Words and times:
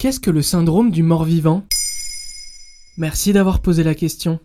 Qu'est-ce 0.00 0.18
que 0.18 0.30
le 0.30 0.40
syndrome 0.40 0.90
du 0.90 1.02
mort-vivant? 1.02 1.62
Merci 2.96 3.34
d'avoir 3.34 3.60
posé 3.60 3.84
la 3.84 3.94
question. 3.94 4.40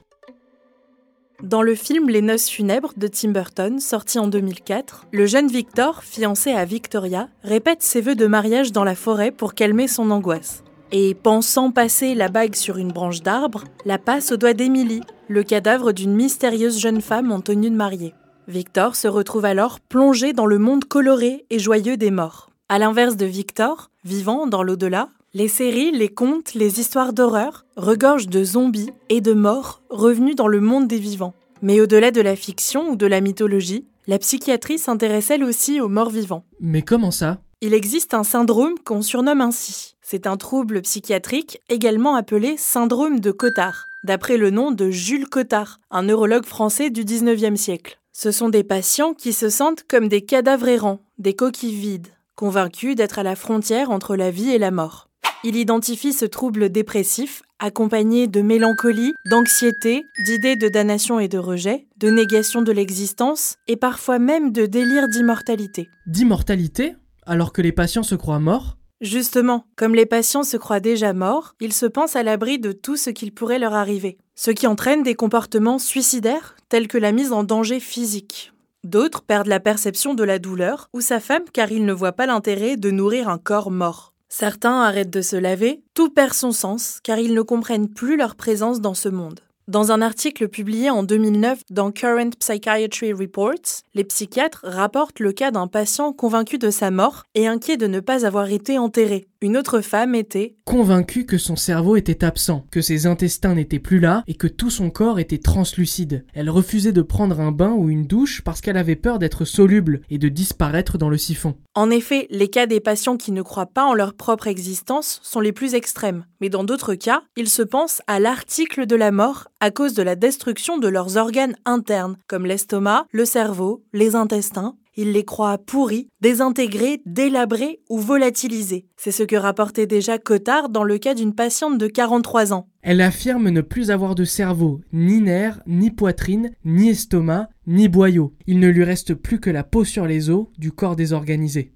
Dans 1.42 1.62
le 1.62 1.76
film 1.76 2.10
Les 2.10 2.22
Noces 2.22 2.50
funèbres 2.50 2.92
de 2.98 3.08
Tim 3.08 3.30
Burton, 3.30 3.80
sorti 3.80 4.20
en 4.20 4.28
2004, 4.28 5.06
le 5.14 5.26
jeune 5.26 5.48
Victor, 5.48 6.04
fiancé 6.04 6.52
à 6.52 6.66
Victoria, 6.66 7.30
répète 7.42 7.84
ses 7.84 8.02
vœux 8.02 8.16
de 8.16 8.28
mariage 8.28 8.74
dans 8.74 8.84
la 8.84 8.96
forêt 8.96 9.32
pour 9.32 9.54
calmer 9.54 9.88
son 9.88 10.12
angoisse. 10.12 10.62
Et 10.92 11.16
pensant 11.16 11.72
passer 11.72 12.16
la 12.16 12.28
bague 12.28 12.56
sur 12.56 12.76
une 12.76 12.92
branche 12.92 13.22
d'arbre, 13.22 13.64
la 13.86 13.98
passe 13.98 14.34
au 14.34 14.38
doigt 14.38 14.54
d'Émilie, 14.54 15.04
le 15.30 15.44
cadavre 15.44 15.94
d'une 15.94 16.16
mystérieuse 16.16 16.82
jeune 16.82 17.00
femme 17.00 17.32
en 17.32 17.40
tenue 17.40 17.70
de 17.70 17.78
mariée. 17.78 18.14
Victor 18.50 18.98
se 18.98 19.08
retrouve 19.08 19.46
alors 19.46 19.80
plongé 19.80 20.34
dans 20.34 20.48
le 20.48 20.60
monde 20.60 20.84
coloré 20.84 21.46
et 21.50 21.60
joyeux 21.60 21.96
des 21.96 22.12
morts. 22.12 22.50
À 22.68 22.78
l'inverse 22.78 23.16
de 23.16 23.26
Victor, 23.26 23.90
vivant 24.04 24.48
dans 24.48 24.64
l'au-delà, 24.64 25.08
les 25.36 25.50
séries, 25.50 25.92
les 25.92 26.08
contes, 26.08 26.54
les 26.54 26.80
histoires 26.80 27.12
d'horreur 27.12 27.66
regorgent 27.76 28.30
de 28.30 28.42
zombies 28.42 28.92
et 29.10 29.20
de 29.20 29.34
morts 29.34 29.82
revenus 29.90 30.38
dans 30.38 30.48
le 30.48 30.62
monde 30.62 30.88
des 30.88 30.98
vivants. 30.98 31.34
Mais 31.62 31.82
au-delà 31.82 32.12
de 32.12 32.22
la 32.22 32.38
fiction 32.38 32.92
ou 32.92 32.96
de 32.96 33.06
la 33.06 33.20
mythologie, 33.20 33.86
la 34.08 34.18
psychiatrie 34.18 34.80
s'intéresse 34.80 35.30
elle 35.32 35.44
aussi 35.44 35.82
aux 35.82 35.90
morts 35.90 36.10
vivants. 36.10 36.46
Mais 36.62 36.84
comment 36.84 37.12
ça? 37.12 37.42
Il 37.60 37.74
existe 37.74 38.14
un 38.14 38.24
syndrome 38.24 38.76
qu'on 38.86 39.02
surnomme 39.02 39.42
ainsi. 39.42 39.98
C'est 40.02 40.26
un 40.26 40.38
trouble 40.38 40.82
psychiatrique 40.84 41.60
également 41.68 42.16
appelé 42.16 42.56
syndrome 42.56 43.20
de 43.20 43.32
Cotard, 43.32 43.88
d'après 44.06 44.38
le 44.38 44.52
nom 44.52 44.72
de 44.72 44.90
Jules 44.90 45.28
Cotard, 45.28 45.82
un 45.92 46.04
neurologue 46.04 46.46
français 46.46 46.90
du 46.90 47.04
19e 47.04 47.58
siècle. 47.58 48.00
Ce 48.14 48.32
sont 48.32 48.48
des 48.48 48.64
patients 48.64 49.14
qui 49.14 49.34
se 49.34 49.50
sentent 49.50 49.84
comme 49.86 50.08
des 50.08 50.22
cadavres 50.22 50.70
errants, 50.70 51.02
des 51.18 51.34
coquilles 51.34 51.76
vides, 51.76 52.08
convaincus 52.36 52.96
d'être 52.96 53.20
à 53.20 53.24
la 53.24 53.36
frontière 53.36 53.92
entre 53.92 54.16
la 54.16 54.32
vie 54.32 54.52
et 54.52 54.60
la 54.60 54.72
mort. 54.72 55.10
Il 55.48 55.58
identifie 55.58 56.12
ce 56.12 56.26
trouble 56.26 56.70
dépressif, 56.70 57.44
accompagné 57.60 58.26
de 58.26 58.42
mélancolie, 58.42 59.14
d'anxiété, 59.30 60.04
d'idées 60.26 60.56
de 60.56 60.70
damnation 60.70 61.20
et 61.20 61.28
de 61.28 61.38
rejet, 61.38 61.86
de 61.98 62.10
négation 62.10 62.64
de 62.64 62.72
l'existence, 62.72 63.58
et 63.68 63.76
parfois 63.76 64.18
même 64.18 64.52
de 64.52 64.66
délire 64.66 65.08
d'immortalité. 65.08 65.88
D'immortalité 66.08 66.96
Alors 67.28 67.54
que 67.54 67.62
les 67.62 67.72
patients 67.72 68.02
se 68.02 68.16
croient 68.16 68.40
morts? 68.40 68.78
Justement, 69.02 69.68
comme 69.76 69.94
les 69.94 70.08
patients 70.08 70.42
se 70.42 70.58
croient 70.58 70.80
déjà 70.80 71.14
morts, 71.14 71.54
ils 71.62 71.74
se 71.74 71.86
pensent 71.86 72.16
à 72.16 72.24
l'abri 72.24 72.58
de 72.58 72.72
tout 72.72 72.98
ce 72.98 73.12
qu'il 73.12 73.32
pourrait 73.32 73.60
leur 73.60 73.76
arriver, 73.76 74.18
ce 74.34 74.50
qui 74.50 74.66
entraîne 74.66 75.04
des 75.04 75.14
comportements 75.14 75.78
suicidaires 75.78 76.56
tels 76.70 76.88
que 76.88 76.98
la 76.98 77.12
mise 77.12 77.32
en 77.32 77.44
danger 77.44 77.80
physique. 77.80 78.52
D'autres 78.84 79.22
perdent 79.22 79.46
la 79.46 79.60
perception 79.60 80.16
de 80.16 80.24
la 80.24 80.40
douleur 80.40 80.90
ou 80.92 81.02
sa 81.02 81.20
femme 81.20 81.46
car 81.54 81.72
ils 81.72 81.86
ne 81.86 81.94
voient 81.94 82.14
pas 82.14 82.26
l'intérêt 82.26 82.78
de 82.78 82.90
nourrir 82.90 83.30
un 83.30 83.38
corps 83.38 83.70
mort. 83.70 84.15
Certains 84.38 84.82
arrêtent 84.82 85.14
de 85.14 85.22
se 85.22 85.38
laver, 85.38 85.82
tout 85.94 86.10
perd 86.10 86.34
son 86.34 86.52
sens 86.52 87.00
car 87.04 87.20
ils 87.20 87.34
ne 87.34 87.42
comprennent 87.42 87.88
plus 87.88 88.18
leur 88.18 88.36
présence 88.36 88.82
dans 88.82 88.94
ce 88.94 89.08
monde. 89.08 89.40
Dans 89.70 89.94
un 89.94 90.02
article 90.02 90.50
publié 90.50 90.90
en 90.90 91.04
2009 91.04 91.62
dans 91.70 91.94
Current 91.94 92.32
Psychiatry 92.38 93.14
Reports, 93.14 93.84
les 93.94 94.04
psychiatres 94.04 94.66
rapportent 94.66 95.22
le 95.22 95.32
cas 95.32 95.52
d'un 95.52 95.68
patient 95.68 96.12
convaincu 96.12 96.58
de 96.58 96.70
sa 96.70 96.92
mort 96.92 97.24
et 97.34 97.48
inquiet 97.48 97.78
de 97.78 97.88
ne 97.88 98.02
pas 98.02 98.26
avoir 98.26 98.50
été 98.50 98.78
enterré. 98.78 99.26
Une 99.46 99.58
autre 99.58 99.82
femme 99.82 100.16
était 100.16 100.56
convaincue 100.66 101.28
que 101.28 101.38
son 101.38 101.56
cerveau 101.56 101.96
était 101.98 102.26
absent, 102.26 102.66
que 102.72 102.82
ses 102.82 103.06
intestins 103.06 103.54
n'étaient 103.54 103.78
plus 103.78 104.00
là 104.00 104.24
et 104.26 104.34
que 104.34 104.48
tout 104.48 104.72
son 104.72 104.90
corps 104.90 105.20
était 105.20 105.38
translucide. 105.38 106.26
Elle 106.34 106.50
refusait 106.50 106.92
de 106.92 107.04
prendre 107.04 107.40
un 107.40 107.52
bain 107.52 107.74
ou 107.74 107.92
une 107.92 108.08
douche 108.08 108.42
parce 108.42 108.60
qu'elle 108.60 108.76
avait 108.76 108.96
peur 108.96 109.20
d'être 109.20 109.46
soluble 109.46 110.02
et 110.10 110.18
de 110.18 110.30
disparaître 110.30 110.98
dans 110.98 111.10
le 111.10 111.20
siphon. 111.20 111.54
En 111.76 111.92
effet, 111.92 112.26
les 112.32 112.48
cas 112.48 112.66
des 112.66 112.80
patients 112.80 113.18
qui 113.18 113.32
ne 113.32 113.44
croient 113.44 113.68
pas 113.68 113.86
en 113.86 113.94
leur 113.94 114.16
propre 114.16 114.48
existence 114.48 115.20
sont 115.22 115.42
les 115.42 115.52
plus 115.52 115.76
extrêmes. 115.76 116.26
Mais 116.42 116.50
dans 116.50 116.64
d'autres 116.64 116.96
cas, 116.96 117.22
ils 117.38 117.50
se 117.50 117.62
pensent 117.62 118.02
à 118.08 118.20
l'article 118.20 118.88
de 118.88 118.96
la 118.96 119.12
mort 119.12 119.50
à 119.60 119.70
cause 119.70 119.94
de 119.94 120.02
la 120.02 120.16
destruction 120.16 120.80
de 120.80 120.88
leurs 120.88 121.18
organes 121.18 121.56
internes, 121.66 122.18
comme 122.28 122.48
l'estomac, 122.48 123.06
le 123.12 123.26
cerveau, 123.26 123.84
les 123.94 124.16
intestins, 124.16 124.76
il 124.96 125.12
les 125.12 125.26
croit 125.26 125.58
pourris, 125.58 126.10
désintégrés, 126.22 127.02
délabrés 127.06 127.82
ou 127.90 128.00
volatilisés. 128.00 128.88
C'est 128.98 129.12
ce 129.12 129.24
que 129.24 129.36
rapportait 129.36 129.88
déjà 129.88 130.18
Cotard 130.18 130.70
dans 130.70 130.84
le 130.84 130.98
cas 130.98 131.14
d'une 131.14 131.36
patiente 131.36 131.78
de 131.78 131.88
43 131.88 132.54
ans. 132.54 132.70
Elle 132.82 133.02
affirme 133.02 133.50
ne 133.50 133.62
plus 133.62 133.92
avoir 133.92 134.16
de 134.16 134.24
cerveau, 134.24 134.82
ni 134.94 135.22
nerfs, 135.22 135.60
ni 135.68 135.92
poitrine, 135.92 136.52
ni 136.64 136.90
estomac, 136.90 137.50
ni 137.68 137.88
boyau. 137.88 138.34
Il 138.48 138.60
ne 138.60 138.70
lui 138.70 138.84
reste 138.84 139.14
plus 139.14 139.40
que 139.40 139.50
la 139.50 139.64
peau 139.64 139.84
sur 139.84 140.06
les 140.06 140.30
os 140.30 140.48
du 140.58 140.72
corps 140.72 140.96
désorganisé. 140.96 141.74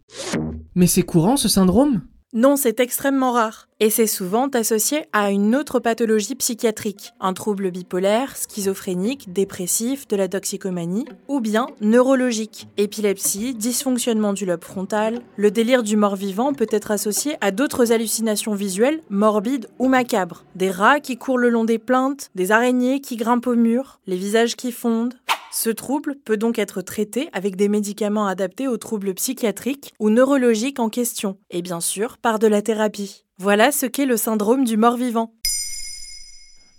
Mais 0.75 0.87
c'est 0.87 1.01
courant 1.01 1.37
ce 1.37 1.47
syndrome? 1.47 2.01
Non, 2.33 2.57
c'est 2.57 2.79
extrêmement 2.79 3.31
rare. 3.31 3.67
Et 3.79 3.89
c'est 3.89 4.07
souvent 4.07 4.47
associé 4.49 5.05
à 5.13 5.31
une 5.31 5.55
autre 5.55 5.79
pathologie 5.79 6.35
psychiatrique, 6.35 7.13
un 7.19 7.33
trouble 7.33 7.71
bipolaire, 7.71 8.35
schizophrénique, 8.35 9.31
dépressif, 9.33 10.07
de 10.07 10.15
la 10.15 10.27
toxicomanie, 10.27 11.05
ou 11.27 11.39
bien 11.39 11.67
neurologique, 11.81 12.67
épilepsie, 12.77 13.55
dysfonctionnement 13.55 14.33
du 14.33 14.45
lobe 14.45 14.63
frontal. 14.63 15.21
Le 15.37 15.49
délire 15.49 15.81
du 15.81 15.95
mort-vivant 15.95 16.53
peut 16.53 16.67
être 16.69 16.91
associé 16.91 17.37
à 17.41 17.51
d'autres 17.51 17.93
hallucinations 17.93 18.53
visuelles, 18.53 19.01
morbides 19.09 19.67
ou 19.79 19.87
macabres. 19.87 20.43
Des 20.55 20.71
rats 20.71 20.99
qui 20.99 21.17
courent 21.17 21.37
le 21.37 21.49
long 21.49 21.63
des 21.63 21.79
plaintes, 21.79 22.29
des 22.35 22.51
araignées 22.51 22.99
qui 22.99 23.15
grimpent 23.15 23.47
au 23.47 23.55
mur, 23.55 24.01
les 24.07 24.17
visages 24.17 24.55
qui 24.55 24.71
fondent, 24.71 25.15
ce 25.51 25.69
trouble 25.69 26.15
peut 26.23 26.37
donc 26.37 26.59
être 26.59 26.81
traité 26.81 27.29
avec 27.33 27.55
des 27.55 27.69
médicaments 27.69 28.27
adaptés 28.27 28.67
aux 28.67 28.77
troubles 28.77 29.13
psychiatriques 29.13 29.93
ou 29.99 30.09
neurologiques 30.09 30.79
en 30.79 30.89
question, 30.89 31.37
et 31.49 31.61
bien 31.61 31.79
sûr 31.79 32.17
par 32.17 32.39
de 32.39 32.47
la 32.47 32.61
thérapie. 32.61 33.25
Voilà 33.37 33.71
ce 33.71 33.85
qu'est 33.85 34.05
le 34.05 34.17
syndrome 34.17 34.63
du 34.63 34.77
mort-vivant. 34.77 35.33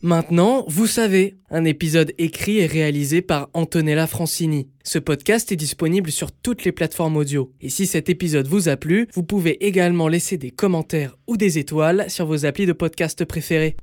Maintenant, 0.03 0.65
vous 0.67 0.87
savez, 0.87 1.37
un 1.51 1.67
épisode 1.67 2.15
écrit 2.17 2.59
et 2.59 2.67
réalisé 2.67 3.21
par 3.21 3.51
Antonella 3.53 4.07
Francini. 4.07 4.71
Ce 4.83 4.99
podcast 4.99 5.53
est 5.53 5.57
disponible 5.57 6.11
sur 6.11 6.33
toutes 6.33 6.65
les 6.65 6.73
plateformes 6.73 7.19
audio. 7.19 7.53
Et 7.61 7.69
si 7.69 7.87
cet 7.87 8.09
épisode 8.09 8.49
vous 8.49 8.71
a 8.71 8.79
plu, 8.79 9.09
vous 9.13 9.25
pouvez 9.25 9.63
également 9.67 10.09
laisser 10.09 10.39
des 10.39 10.51
commentaires 10.53 11.19
ou 11.27 11.37
des 11.37 11.59
étoiles 11.59 12.09
sur 12.09 12.25
vos 12.25 12.47
applis 12.47 12.65
de 12.65 12.73
podcast 12.73 13.27
préférés. 13.27 13.77